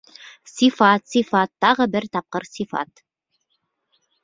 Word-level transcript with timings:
Сифат, 0.53 1.03
сифат, 1.11 1.51
тағы 1.67 1.87
бер 1.97 2.09
тапҡыр 2.17 2.49
сифат. 2.53 3.07